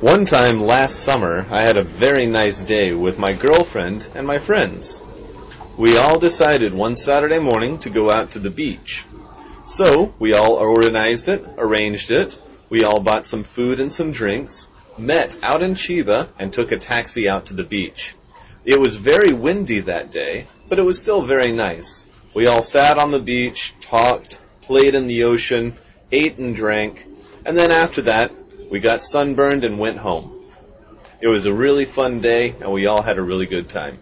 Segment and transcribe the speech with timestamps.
[0.00, 4.38] One time last summer, I had a very nice day with my girlfriend and my
[4.38, 5.02] friends.
[5.76, 9.04] We all decided one Saturday morning to go out to the beach.
[9.66, 12.38] So, we all organized it, arranged it,
[12.70, 16.78] we all bought some food and some drinks, met out in Chiba, and took a
[16.78, 18.14] taxi out to the beach.
[18.64, 22.06] It was very windy that day, but it was still very nice.
[22.36, 25.76] We all sat on the beach, talked, played in the ocean,
[26.12, 27.04] ate and drank,
[27.44, 28.30] and then after that,
[28.70, 30.34] we got sunburned and went home.
[31.20, 33.98] It was a really fun day, and we all had a really good time.